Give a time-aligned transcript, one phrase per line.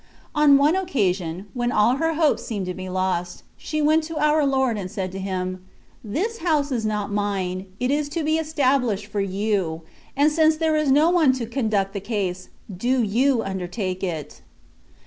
[0.33, 4.47] On one occasion, when all her hopes seemed to be lost, she went to our
[4.47, 5.63] Lord and said to Him,"
[6.17, 9.83] This house is not mine; it is to be established for you,
[10.17, 14.41] and since there is no one to con duct the case, do you undertake it."